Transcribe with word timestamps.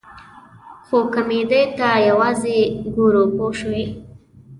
خو 0.85 0.97
کمیډۍ 1.13 1.63
ته 1.77 1.89
یوازې 2.09 2.59
ګورو 2.93 3.23
پوه 3.35 3.51
شوې!. 3.59 3.83